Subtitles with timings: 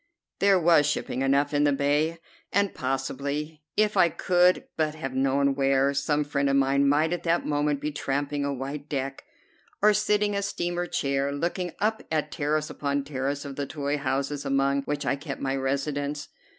[0.39, 2.17] There was shipping enough in the bay,
[2.51, 7.21] and possibly, if I could but have known where, some friend of mine might at
[7.21, 9.25] that moment be tramping a white deck,
[9.79, 13.99] or sitting in a steamer chair, looking up at terrace upon terrace of the toy
[13.99, 16.29] houses among which I kept my residence.